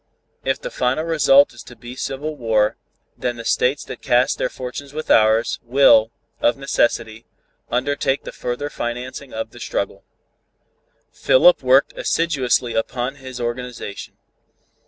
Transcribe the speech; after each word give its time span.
If 0.43 0.59
the 0.59 0.71
final 0.71 1.03
result 1.03 1.53
is 1.53 1.61
to 1.61 1.75
be 1.75 1.95
civil 1.95 2.35
war, 2.35 2.75
then 3.15 3.35
the 3.37 3.45
states 3.45 3.83
that 3.83 4.01
cast 4.01 4.39
their 4.39 4.49
fortunes 4.49 4.93
with 4.93 5.11
ours, 5.11 5.59
will, 5.61 6.11
of 6.39 6.57
necessity, 6.57 7.27
undertake 7.69 8.23
the 8.23 8.31
further 8.31 8.71
financing 8.71 9.31
of 9.31 9.51
the 9.51 9.59
struggle." 9.59 10.03
Philip 11.11 11.61
worked 11.61 11.95
assiduously 11.95 12.73
upon 12.73 13.17
his 13.17 13.39
organization. 13.39 14.15